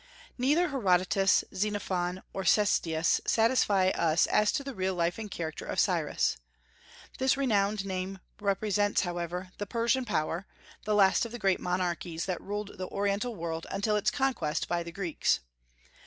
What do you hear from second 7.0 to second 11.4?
This renowned name represents, however, the Persian power, the last of the